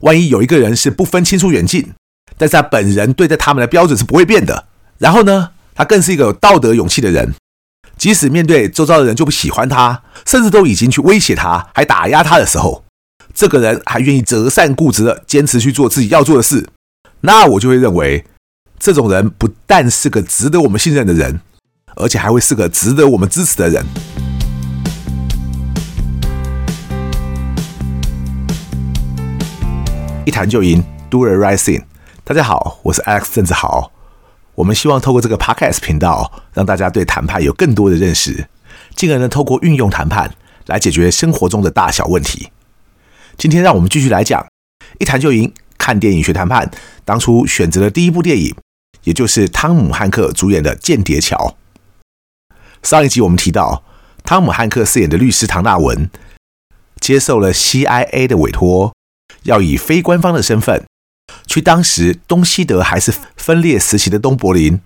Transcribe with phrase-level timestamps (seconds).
[0.00, 1.92] 万一有一个人是不分亲疏远近，
[2.36, 4.66] 但是他本人对待他们的标准是不会变的。
[4.98, 7.34] 然后呢，他更是一个有道德勇气的人，
[7.96, 12.84] 即使面对周遭的人就不喜欢他，甚至都已经去威胁他，还打压他的时候，
[13.34, 16.66] 这个人还愿意择善固执的坚持去做自己要做的事，
[17.20, 18.24] 那我就会认为，
[18.78, 21.40] 这种人不但是个值得我们信任的人，
[21.96, 23.84] 而且还会是个值得我们支持的人。
[30.26, 31.84] 一谈就赢，Do the right thing。
[32.24, 33.92] 大家好，我是 Alex 郑志豪。
[34.56, 38.48] 我们希望透过这个 Podcast 频道，让大家对谈判有更多的认识，
[38.96, 40.34] 进而呢，透过运用谈判
[40.66, 42.48] 来解决生活中的大小问题。
[43.38, 44.44] 今天让我们继续来讲
[44.98, 46.68] 一谈就赢，看电影学谈判。
[47.04, 48.52] 当初选择的第一部电影，
[49.04, 51.56] 也就是汤姆汉克主演的《间谍桥》。
[52.82, 53.84] 上一集我们提到，
[54.24, 56.10] 汤姆汉克饰演的律师唐纳文
[56.98, 58.92] 接受了 CIA 的委托，
[59.46, 60.84] 要以非官方的身份，
[61.46, 64.80] 去当时东西德还是分裂时期的东柏林，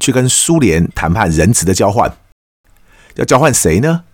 [0.00, 2.16] 去跟苏联谈判人质的交换。
[3.16, 4.04] 要交换谁呢？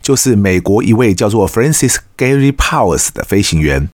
[0.00, 3.88] 就是美国一位叫做 Francis Gary Powers 的飞行员。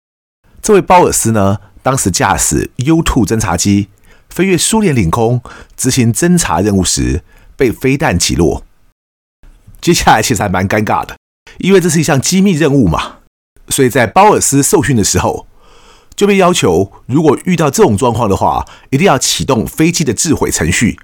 [0.61, 3.89] 这位鲍尔斯呢，当时驾驶 U-2 侦察机
[4.29, 5.41] 飞越苏联领空
[5.77, 7.23] 执行侦察任务时，
[7.55, 8.63] 被飞弹击落。
[9.79, 11.15] 接下来其实还蛮尴尬的，
[11.59, 13.19] 因为这是一项机密任务嘛，
[13.75, 15.47] 所以在鲍尔斯受训的时候，
[16.15, 20.97] 就被要求，如果遇到这种状况的话，一定要启动飞机的自毁程序，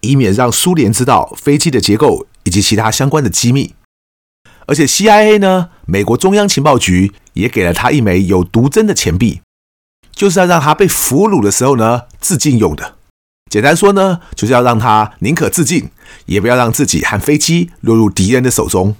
[0.00, 3.74] 以免让苏联知道飞机的结构以及其他相关的机密。
[4.64, 9.42] 而且 CIA 呢，美国中央情报局也给了他一枚有毒针的钱币，
[10.10, 12.94] 就是要让他被俘虏的时候呢自尽用的。
[13.50, 15.90] 简单说呢，就是要让他宁可自尽，
[16.24, 18.96] 也不要让自己和飞机落入敌人的手中。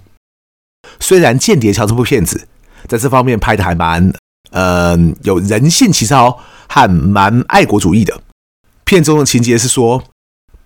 [1.01, 2.47] 虽然《间谍桥》这部片子
[2.89, 4.13] 在这方面拍的还蛮，
[4.51, 8.23] 嗯，有人性奇操还蛮爱国主义的。
[8.85, 10.05] 片中的情节是说，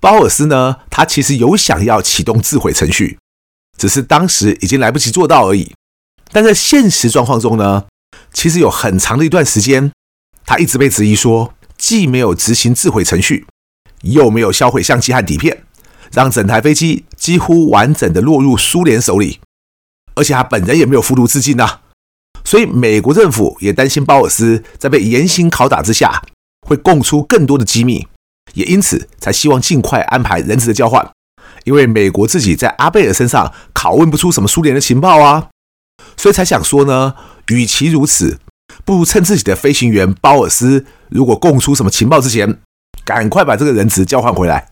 [0.00, 3.18] 鲍尔斯呢，他其实有想要启动自毁程序。
[3.78, 5.72] 只是当时已经来不及做到而已。
[6.32, 7.84] 但在现实状况中呢，
[8.32, 9.92] 其实有很长的一段时间，
[10.44, 13.46] 他一直被质疑说，既没有执行自毁程序，
[14.02, 15.62] 又没有销毁相机和底片，
[16.12, 19.38] 让整台飞机几乎完整的落入苏联手里，
[20.16, 21.78] 而且他本人也没有服毒自尽呐。
[22.48, 26.22] 所以美国政府也担心鲍尔斯在被严刑拷打之下，
[26.66, 28.08] 会供出更多的机密，
[28.54, 31.06] 也因此才希望尽快安排人质的交换。
[31.64, 35.50] 因为美国自己在阿贝尔身上拷问不出什么苏联的情报啊，
[36.16, 37.14] 所以才想说呢，
[37.48, 38.38] 与其如此，
[38.82, 42.60] 不如趁自己的飞行员鲍尔斯如果供出什么情报之前，
[43.04, 44.70] 赶快把这个人质交换回来。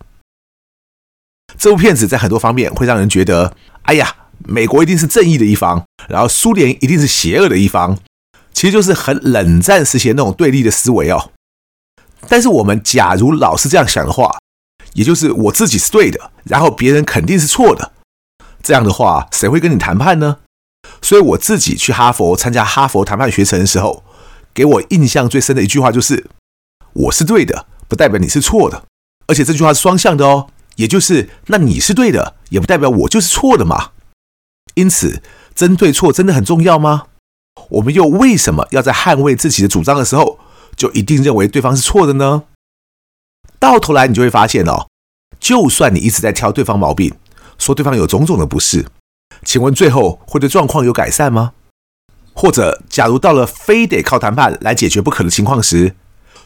[1.59, 7.99] 这部片子在很多方面会让人觉得，哎呀，美国一定是正义的一方，然后苏联一定是邪恶的一方，
[8.53, 11.31] 其实就是很冷战时期那种对立的思维哦。
[12.29, 14.37] 但是我们假如老是这样想的话，
[14.95, 17.93] 也就是我自己是对的，然后别人肯定是错的。
[18.63, 20.39] 这样的话，谁会跟你谈判呢？
[21.03, 24.03] 所以我自己去哈佛参加哈佛谈判学程的时候，
[24.53, 26.27] 给我印象最深的一句话就是
[26.95, 28.85] ：“我是对的，不代表你是错的。”
[29.29, 33.91] 而且这句话是双向的哦，也就是那你是对的，也不代表我就是错的嘛。
[34.77, 35.23] 因此，
[35.55, 37.07] 争对错真的很重要吗？
[37.71, 40.39] 我们又为什么要在捍卫自己的主张的时候，
[40.77, 42.45] 就一定认为对方是错的呢？
[43.59, 44.87] 到头来，你就会发现哦，
[45.41, 47.15] 就算你一直在挑对方毛病，
[47.59, 48.87] 说对方有种种的不是，
[49.43, 51.55] 请问最后会对状况有改善吗？
[52.35, 55.97] 或者，假如到了非得靠谈判来解决不可的情况时，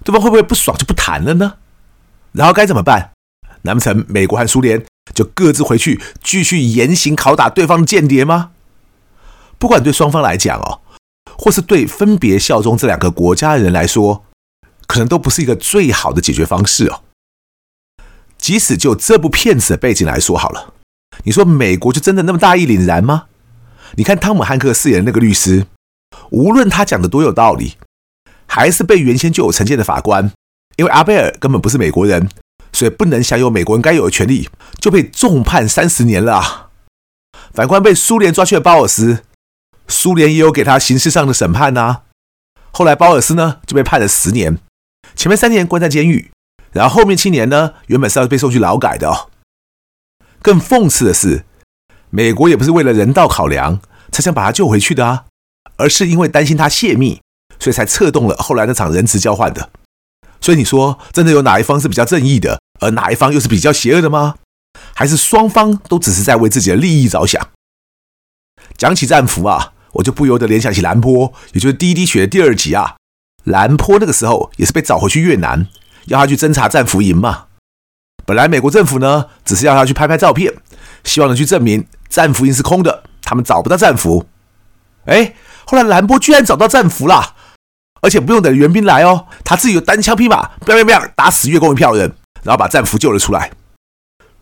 [0.04, 1.54] 对方会不会不爽就不谈了呢？
[2.30, 3.10] 然后该怎么办？
[3.62, 4.84] 难不成美国和苏联
[5.14, 8.50] 就各自回去继续严刑拷打对方的间谍吗？
[9.58, 10.80] 不管对双方来讲哦，
[11.36, 14.24] 或是对分别效忠这两个国家的人来说。
[14.86, 17.02] 可能都不是一个最好的解决方式哦。
[18.36, 20.74] 即使就这部片子的背景来说好了，
[21.22, 23.26] 你说美国就真的那么大义凛然吗？
[23.94, 25.68] 你看汤姆汉克饰演的那个律师，
[26.32, 27.76] 无论他讲的多有道理，
[28.48, 30.32] 还是被原先就有成见的法官，
[30.74, 32.28] 因为阿贝尔根本不是美国人，
[32.72, 34.48] 所以不能享有美国人该有的权利，
[34.80, 36.70] 就被重判三十年了啊。
[37.52, 39.24] 反观被苏联抓去的鲍尔斯，
[39.88, 42.02] 苏联也有给他刑事上的审判呐。
[42.70, 44.58] 后来鲍尔斯呢就被判了十年。
[45.16, 46.30] 前面三年关在监狱，
[46.72, 49.28] 然后后面七年呢，原本是要被送去劳改的哦。
[50.40, 51.44] 更讽刺的是，
[52.10, 53.80] 美国也不是为了人道考量
[54.12, 55.24] 才想把他救回去的啊，
[55.76, 57.20] 而是因为担心他泄密，
[57.58, 59.70] 所以才策动了后来那场人质交换的。
[60.40, 64.36] 所以你说，真的有哪一方是比较正义的，而哪一方又是比较邪恶的吗？
[64.94, 67.48] 还是双方都只是在为自己的利益着想？
[68.76, 72.96] 讲起战俘啊，我就不由得联想起兰波，也就是《第一滴血》的第二集啊。
[73.44, 75.66] 兰坡那个时候也是被找回去越南，
[76.06, 77.46] 要他去侦查战俘营嘛。
[78.26, 80.54] 本来美国政府呢，只是要他去拍拍照片，
[81.04, 84.26] 希望能去证明战俘营是空的，他们找不到战俘。
[85.06, 85.34] 哎，
[85.64, 87.34] 后来兰波居然找到战俘啦，
[88.02, 93.50] 而且不用等援兵来哦，他自己有单枪匹马，不要不要打死越共一票人，然后把战俘救了出来。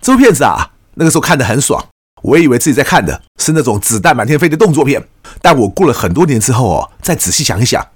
[0.01, 1.85] 这部片子啊，那个时候看得很爽，
[2.23, 5.09] 我也以为自己在看的是那种子弹满天飞的动作片，
[5.43, 7.89] 但我过了很多年之后哦，再仔细想一想。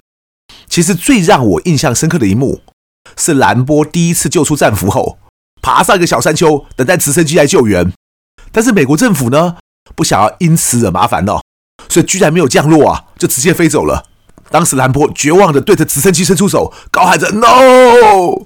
[0.67, 2.61] 其实最让我印象深刻的一幕，
[3.17, 5.17] 是兰波第一次救出战俘后，
[5.61, 7.91] 爬上一个小山丘，等待直升机来救援。
[8.51, 9.57] 但是美国政府呢，
[9.95, 11.41] 不想要因此惹麻烦哦，
[11.89, 14.05] 所以居然没有降落啊，就直接飞走了。
[14.49, 18.45] 当时兰波绝望地对着直升机伸出手，高喊着 “No”，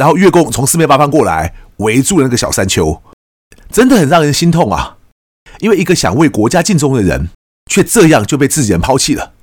[0.00, 3.02] 然后越共从四面八方过来，围住了那个小山丘，
[3.70, 4.96] 真的很让人心痛啊！
[5.58, 7.28] 因为一个想为国家尽忠的人，
[7.70, 9.34] 却这样就被自己人抛弃了。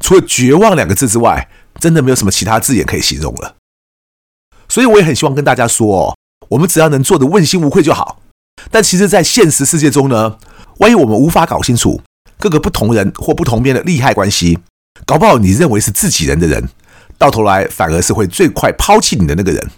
[0.00, 3.56] 除了绝望两个字之外，真的没有什么其他字眼可以形容了。
[4.66, 6.16] 所以我也很希望跟大家说哦，
[6.48, 8.22] 我们只要能做的问心无愧就好。
[8.70, 10.38] 但其实，在现实世界中呢，
[10.78, 12.00] 万一我们无法搞清楚
[12.38, 14.58] 各个不同人或不同边的利害关系，
[15.04, 16.66] 搞不好你认为是自己人的人，
[17.18, 19.70] 到头来反而是会最快抛弃你的那个人。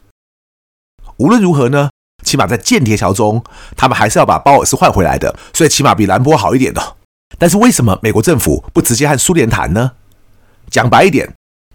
[1.21, 1.91] 无论如何呢，
[2.25, 3.45] 起码在间谍桥中，
[3.77, 6.97] 他们还是要把鲍尔斯换回来的，所以起码比兰波好一点的。
[7.39, 9.93] 但是为什么美国政府不直接和苏联谈呢？
[10.71, 11.31] 讲白一点，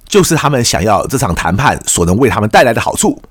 [0.07, 3.21] 就是他们想要这场谈判所能为他们带来的好处，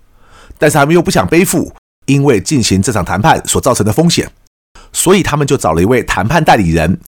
[0.56, 1.74] 但是他们又不想背负
[2.06, 4.30] 因为进行这场谈判所造成的风险，
[4.92, 7.00] 所以他们就找了一位谈判代理人，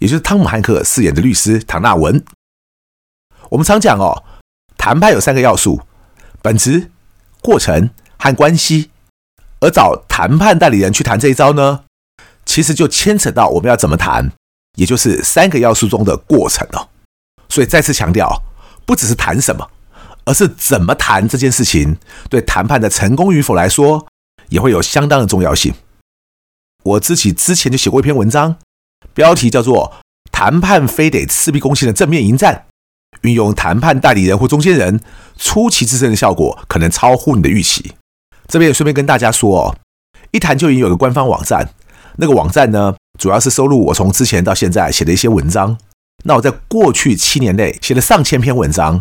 [0.00, 2.22] 也就是汤姆汉克饰演的律师唐纳文。
[3.48, 4.22] 我们常讲哦，
[4.76, 5.80] 谈判有三个要素：
[6.42, 6.90] 本质、
[7.40, 7.88] 过程
[8.20, 8.90] 和关系。
[9.62, 11.84] 而找谈判代理人去谈这一招呢，
[12.46, 14.32] 其实就牵扯到我们要怎么谈，
[14.76, 16.88] 也就是三个要素中的过程哦。
[17.48, 18.42] 所以再次强调，
[18.86, 19.68] 不只是谈什么，
[20.24, 21.98] 而是怎么谈这件事情，
[22.30, 24.06] 对谈判的成功与否来说，
[24.48, 25.74] 也会有相当的重要性。
[26.84, 28.56] 我自己之前就写过一篇文章，
[29.12, 29.92] 标题叫做
[30.32, 32.64] 《谈判非得赤壁攻心的正面迎战》，
[33.20, 35.00] 运用谈判代理人或中间人，
[35.36, 37.92] 出奇制胜的效果可能超乎你的预期。
[38.50, 39.76] 这边也顺便跟大家说哦，
[40.32, 41.70] 一谈就已经有个官方网站，
[42.16, 45.78] 那个网站呢，主要是收录我从之前到现在写的一些文章。
[46.24, 49.00] 那我在过去七年内写了上千篇文章，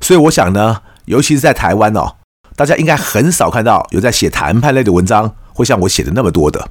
[0.00, 2.16] 所以我想呢，尤其是在台湾哦，
[2.56, 6.68] 大家应该很少看到有在写谈判类的文章会像我写的那么多的，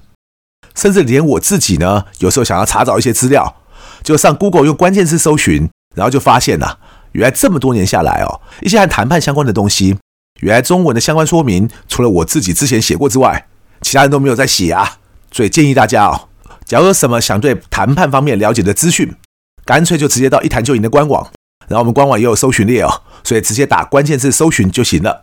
[0.76, 3.56] 甚至连我自己呢，有时候想要查找一些资料，
[4.04, 6.78] 就上 Google 用关键字搜寻，然后就发现呐、
[7.14, 9.98] 原来这么多年下来哦，一些和谈判相关的东西，
[10.42, 13.48] 原来中文的相关说明，除了我自己之前写过之外，
[13.82, 14.98] 其他人都没有在写啊，
[15.32, 16.28] 所以建议大家哦，
[16.66, 19.16] 假如有什么想对谈判方面了解的资讯，
[19.64, 21.32] 干脆就直接到一谈就赢的官网，
[21.68, 25.22] 然后我们官网也有搜寻列哦，所以直接打关键字搜寻就行了。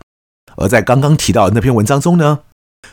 [0.55, 2.39] 而在刚刚提到的那篇文章中呢，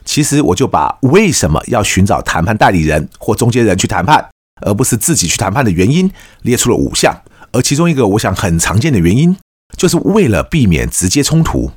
[0.04, 4.28] 其实我就把为什么要寻找谈判代理人或中间人去谈判，
[4.62, 6.10] 而不是自己去谈判的原因
[6.42, 7.22] 列出了五项，
[7.52, 9.36] 而其中一个我想很常见的原因，
[9.76, 11.70] 就是为了避免直接冲突。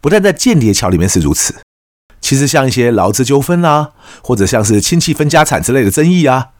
[0.00, 1.60] 不但在间谍桥里面是如此，
[2.20, 3.92] 其实像一些劳资纠纷啊，
[4.22, 6.50] 或者像是亲戚分家产之类的争议啊。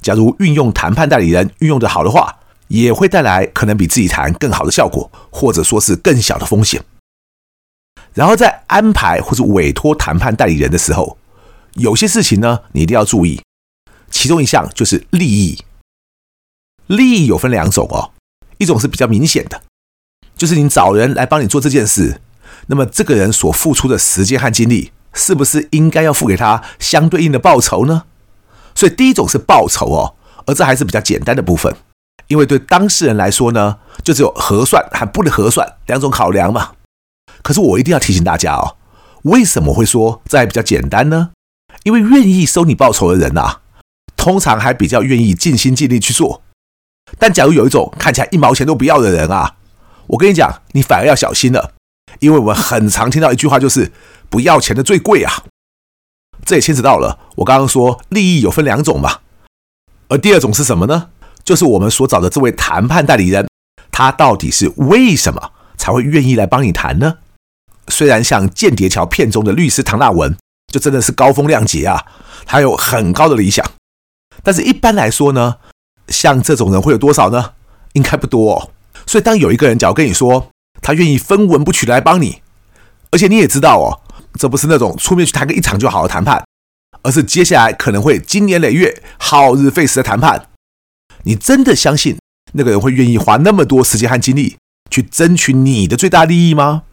[0.00, 6.82] 假如运用谈判代理人运用得好的话，也会带来可能比自己谈更好的效果，或者说是更小的风险。
[8.14, 11.16] 然后在安排或者委托谈判代理人的时候，
[11.74, 13.40] 有些事情呢，你一定要注意。
[14.10, 15.64] 其中一项就是利益。
[16.86, 18.10] 利益有分两种哦，
[18.58, 19.62] 一种是比较明显的，
[20.36, 22.20] 就是你找人来帮你做这件事，
[22.72, 28.04] 那么这个人所付出的时间和精力，是不是应该要付给他相对应的报酬呢？
[28.74, 30.14] 所以第一种是报酬哦，
[30.46, 31.76] 而这还是比较简单的部分，
[32.28, 36.72] 因为对当事人来说呢，就只有核算和不能核算两种考量嘛。
[37.42, 38.76] 可是我一定要提醒大家哦，
[39.24, 41.32] 为什么会说这还比较简单呢？
[41.82, 43.60] 因为愿意收你报酬的人啊，
[44.16, 46.40] 通常还比较愿意尽心尽力去做。
[47.18, 49.56] 但假如有一种看起来一毛钱都不要的人啊，
[50.06, 51.74] 我跟你讲，你反而要小心了，
[52.20, 53.90] 因为我们很常听到一句话，就是
[54.28, 55.44] 不要钱的最贵啊。
[56.44, 59.20] 这也牵扯到了我刚刚说利益有分两种嘛，
[60.08, 61.10] 而第二种是什么呢？
[61.44, 63.48] 就是我们所找的这位谈判代理人，
[63.90, 67.18] 他到底是为什么才会愿意来帮你谈呢？
[67.88, 70.36] 虽然像《间谍桥》片中的律师唐纳文，
[70.72, 72.04] 就真的是高风亮节啊，
[72.46, 73.64] 他有很高的理想，
[74.42, 75.56] 但是一般来说呢，
[76.08, 77.52] 像这种人会有多少呢？
[77.94, 78.70] 应该不多哦。
[79.06, 80.48] 所以当有一个人假如跟你说
[80.82, 82.42] 他愿意分文不取来帮你，
[83.10, 84.02] 而且你也知道哦。
[84.38, 86.42] 这不是那种出面去谈个一场就好的谈判，
[87.02, 90.48] 而是接下来可能会经年累月、耗日费时的谈判。
[91.24, 92.18] 你真的相信
[92.54, 94.56] 那个人会愿意花那么多时间和精力
[94.90, 96.84] 去争取你的最大利益吗？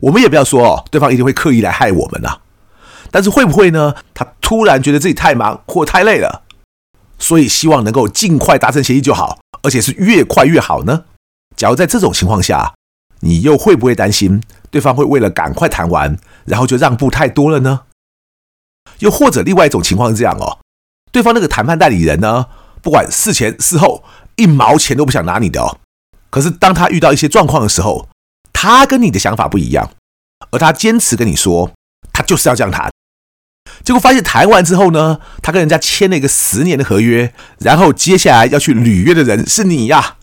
[0.00, 2.38] 我们也不要说哦，对方一定会刻意来害我们呐。
[3.10, 3.96] 但是会不会呢？
[4.14, 6.44] 他突然觉得自己太忙或太累了，
[7.18, 11.04] 所以希望能够尽快达成协议就好，而且是越快越好呢？
[11.56, 12.74] 假如在这种情况下，
[13.20, 17.82] 你又会不会担心对方会为了赶快谈完，然后就让步太多了呢？
[19.00, 20.58] 又或者另外一种情况是这样哦，
[21.10, 22.46] 对方那个谈判代理人呢，
[22.82, 24.04] 不管事前事后
[24.36, 25.78] 一毛钱都不想拿你的哦，
[26.30, 28.08] 可是当他遇到一些状况的时候，
[28.52, 29.90] 他跟你的想法不一样，
[30.50, 31.72] 而他坚持跟你说，
[32.12, 32.90] 他就是要这样谈。
[33.82, 40.16] 结果发现谈完之后呢，他跟人家签了一个十年的合约，然后接下来要去履约的人是你呀。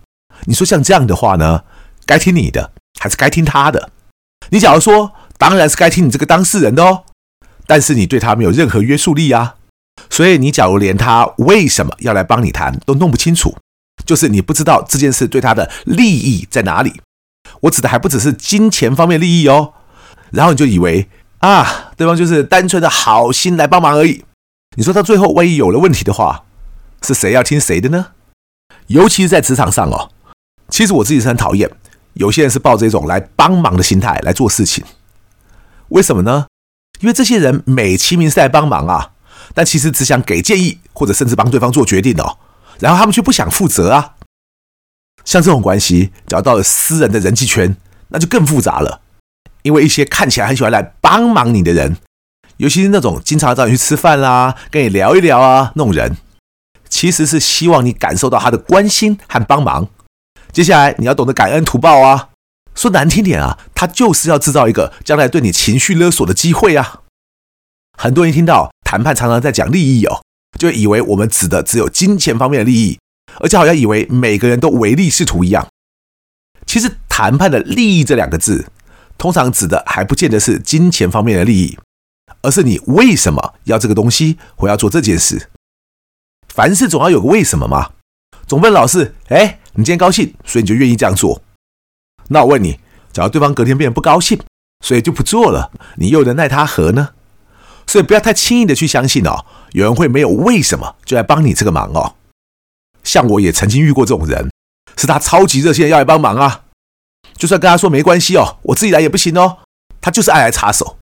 [0.46, 1.64] 你说像这样的话呢，
[2.06, 3.92] 该听你的还是该听他的？
[4.50, 7.04] 你假如说，当然是该听你这个当事人的哦。
[7.66, 9.56] 但是你对他没有任何约束力啊，
[10.10, 13.56] 所以你假如连他为什么要来帮你谈都弄不清楚，
[14.06, 17.02] 就是你不知道这件事对他的利益在哪里。
[17.62, 19.74] 我指的还不只是金钱方面利益哦，
[20.32, 21.08] 然后你就以为
[21.40, 24.26] 啊，对方就是单纯的好心来帮忙而已。
[24.76, 26.44] 你说到最后万一有了问题的话，
[27.02, 28.08] 是谁要听谁的呢？
[28.88, 30.12] 尤其是在职场上哦，
[30.74, 31.70] 其实我自己是很讨厌
[32.14, 34.84] 有些人是抱着一种来帮忙的心态来做事情，
[35.90, 36.48] 为什么呢？
[37.00, 39.12] 因为这些人美其名是来帮忙啊，
[39.54, 42.40] 但其实只想给建议，或者甚至帮对方做决定哦。
[42.80, 44.16] 然后他们却不想负责啊。
[45.24, 47.78] 像这种关系，只要到了私人的人际圈，
[48.08, 49.02] 那就更复杂了。
[49.62, 51.98] 因为一些看起来很喜欢来帮忙你的人，
[52.58, 56.18] 尤其是那种经常找你去吃饭啦、跟你聊一聊啊那种人，
[56.90, 59.88] 其实是希望你感受到他的关心和帮忙。
[60.54, 62.30] 接下来你要懂得感恩图报啊。
[62.76, 67.02] 说难听点啊，他就是要制造一个将来对你情绪勒索的机会啊！
[67.98, 70.24] 很多人一听到谈判常常在讲利益哦，
[70.58, 72.98] 就以为我们指的只有金钱方面的利益，
[73.40, 75.68] 而且好像以为每个人都唯利是图一样。
[76.66, 78.66] 其实谈判的利益这两个字，
[79.20, 81.78] 通常指的还不见得是金钱方面的利益，
[82.42, 85.50] 而是你为什么要这个东西，我要做这件事。
[86.48, 87.92] 凡事总要有个为什么嘛，
[88.48, 91.42] 总不能老是哎，你今天高兴，所以你就愿意这样做。
[92.30, 92.80] 那我问你，
[93.12, 94.40] 假如对方隔天变得不高兴，
[94.84, 97.10] 所以就不做了，你又能奈他何呢？
[97.86, 102.16] 所以不要太轻易的去相信哦，有人会没有为什么就来帮你这个忙哦。
[103.04, 104.50] 像我也曾经遇过这种人，
[104.96, 106.64] 是他超级热心的要来帮忙啊，
[107.36, 109.58] 就算跟他说没关系哦，我自己来也不行哦，
[110.00, 110.98] 他就是爱来插手。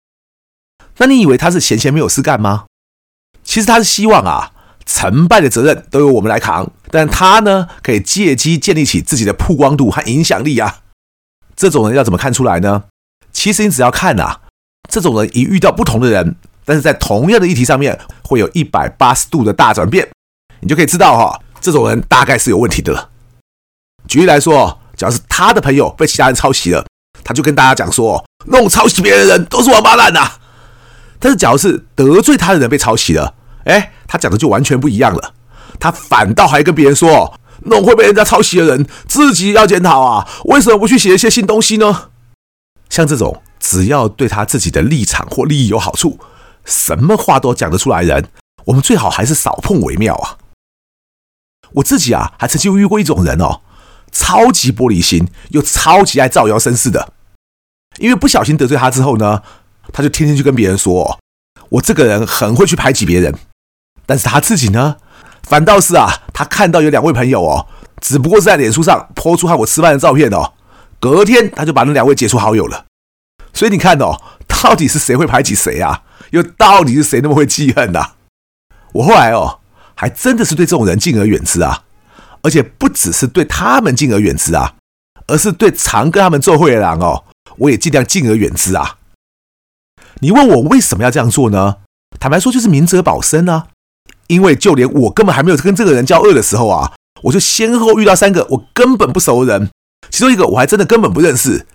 [0.98, 2.66] 那你以为他是闲闲没有事干吗？
[3.42, 4.52] 其实他是希望啊，
[4.86, 10.78] 成败的责任都由我们来扛，但他呢，可以借机建立起自己的曝光度和影响力啊。
[11.54, 12.84] 这种人要怎么看出来呢？
[13.32, 14.40] 其实你只要看啊，
[14.88, 20.08] 这种人一遇到不同的人，但是在同样的议题上面会有一百八十度的大转变，
[20.60, 23.10] 你就可以知道哈，这种人大概是有问题的了。
[24.06, 26.86] 举例来说，假如是他的朋友被其他人抄袭了，
[27.24, 30.32] 他就跟大家讲说，弄抄袭别人的人都是王八蛋呐。
[31.18, 33.34] 但是假如是得罪他的人被抄袭了，
[33.66, 35.34] 哎，他讲的就完全不一样了，
[35.78, 37.38] 他反倒还跟别人说。
[37.68, 40.28] 那种会被人家抄袭的人，自己要检讨啊！
[40.44, 42.10] 为什么不去写一些新东西呢？
[42.90, 46.20] 像这种只要对他自己的立场或利益有好处，
[46.66, 48.28] 什么话都讲得出来的人，
[48.66, 50.36] 我们最好还是少碰为妙啊！
[51.72, 53.62] 我自己啊，还曾经遇过一种人哦，
[54.12, 57.14] 超级玻璃心，又超级爱造谣生事的。
[57.98, 59.42] 因为不小心得罪他之后呢，
[59.92, 61.18] 他就天天去跟别人说，
[61.70, 63.34] 我这个人很会去排挤别人，
[64.06, 64.96] 但是他自己呢？
[65.42, 67.66] 反倒是啊，他看到有两位朋友哦，
[68.00, 70.54] 只不过是在脸书上 po 出和我吃饭的照片哦，
[70.98, 72.86] 隔天他就把那两位解除好友了。
[73.52, 76.02] 所以你看哦，到底是谁会排挤谁啊？
[76.30, 78.12] 又到底是谁那么会记恨呐？
[78.92, 79.60] 我后来哦，
[79.94, 81.84] 还真的是对这种人敬而远之啊，
[82.42, 84.74] 而且不只是对他们敬而远之啊，
[85.28, 87.24] 而是对常跟他们做会的人哦，
[87.58, 88.96] 我也尽量敬而远之啊。
[90.18, 91.76] 你问我为什么要这样做呢？
[92.18, 93.68] 坦白说，就是明哲保身啊。
[94.28, 96.92] 因为就连我根本还没有跟这个人交恶的时候啊，
[97.22, 99.70] 我就先后遇到三个我根本不熟的人，
[100.10, 101.66] 其中一个我还真的根本不认识，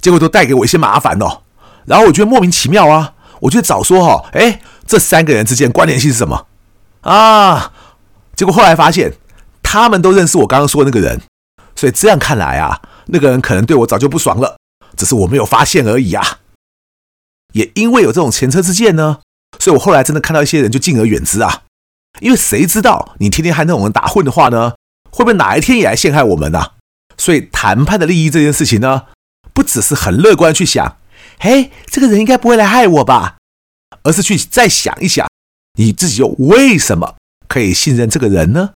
[0.00, 1.42] 结果都带给我一些麻烦哦。
[1.84, 6.46] 然后我觉得莫名其妙啊，我就早说哈，哎，这三个人之间关联性是什么
[7.02, 7.72] 啊？
[8.34, 9.14] 结果后来发现
[9.62, 11.20] 他们都认识我刚刚说的那个人，
[11.74, 14.58] 所以这样看来啊，那个人可能对我早就不爽了，
[14.96, 16.40] 只是我没有发现而已啊。
[17.52, 19.20] 也因为有这种前车之鉴呢，
[19.58, 21.62] 所以我后来真的看到一些人就敬而远之啊。
[22.20, 24.74] 因为谁知道你天天和那种人打混的话呢，
[25.10, 26.72] 会不会哪一天也来陷害我们呢、
[27.16, 29.06] 所以谈判的利益这件事情呢，
[29.52, 30.98] 不只是很乐观去想，
[31.38, 33.36] 嘿，这个人应该不会来害我吧，
[34.02, 35.26] 而是去再想一想，
[35.78, 37.16] 你自己又为什么
[37.48, 38.70] 可以信任这个人呢？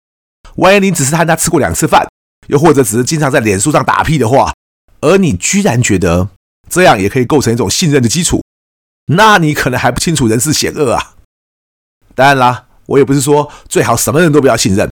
[0.57, 2.09] 万一你只是和他吃过两次饭，
[2.49, 4.52] 又或者只是经常在脸书上打屁的话，
[5.00, 6.28] 而你居然觉得
[6.68, 8.42] 这样也可以构成一种信任的基础，
[9.07, 11.14] 那你可能还不清楚人世险恶啊！
[12.14, 14.90] 当然啦，我也不是说最好什么人都不要信任，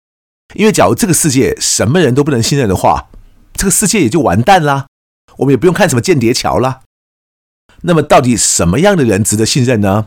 [0.55, 3.09] 因为假如这个世界什么人都不能信任的话，
[3.55, 4.87] 这个世界也就完蛋啦，
[5.39, 6.81] 我们也不用看什么间谍桥啦。
[7.83, 10.07] 那么，到底什么样的人值得信任呢？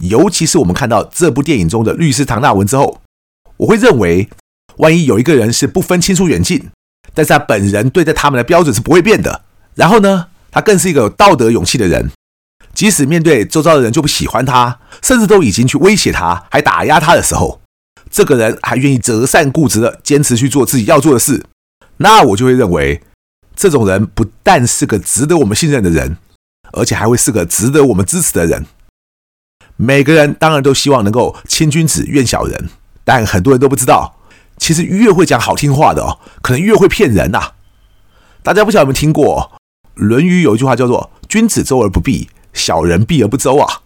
[0.00, 3.00] 尤其是我们看到这部电影中的律师唐纳文之后，
[3.58, 4.28] 我会认为，
[4.78, 6.70] 万一有一个人是不分亲疏远近，
[7.14, 9.42] 但是他本人对待他们的标准是不会变的，
[9.74, 12.10] 然后呢，他更是一个有道德勇气的人，
[12.76, 17.62] 即使面对周遭的人就不喜欢他，甚至都已经去威胁他，还打压他的时候，
[18.10, 21.46] 这个人还愿意择善固执的坚持去做自己要做的事，
[21.96, 23.00] 那我就会认为，
[23.56, 26.18] 这种人不但是个值得我们信任的人，
[26.72, 28.66] 而且还会是个值得我们支持的人。
[29.76, 32.68] 每个人当然都希望能够亲君子，怨小人，
[33.04, 34.18] 但很多人都不知道，
[34.58, 37.52] 其实越会讲好听话的哦，可能越会骗人呐。
[38.42, 39.52] 大家不晓得有没有听过
[39.94, 43.82] 《论语》有一句话叫做“君子周而不避，小人避而不周”啊？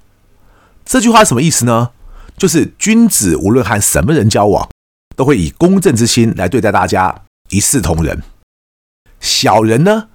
[0.86, 1.90] 这句话什么意思呢？
[2.38, 4.66] 就是君子无论和什么人交往，
[5.14, 8.16] 都会以公正之心来对待大家，一视同仁；
[9.20, 10.08] 小人呢，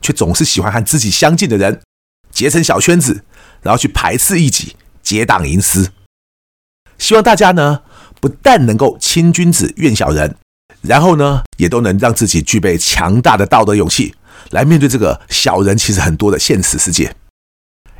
[0.00, 1.82] 却总是喜欢和自己相近的人
[2.30, 3.24] 结成小圈子，
[3.60, 4.76] 然后去排斥异己。
[5.02, 5.92] 结党营私，
[6.98, 7.82] 希望大家呢
[8.20, 10.34] 不但能够亲君子怨小人，
[10.82, 14.16] 然后呢也都能让自己具备强大的道德勇气，
[14.50, 17.14] 来面对这个小人其实很多的现实世界。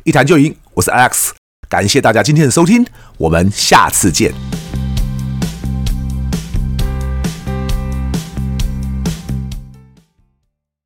[0.07, 1.31] 一谈就赢，我是 Alex，
[1.67, 2.85] 感谢大家今天的收听，
[3.17, 4.33] 我们下次见。